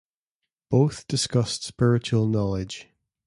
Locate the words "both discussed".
0.71-1.61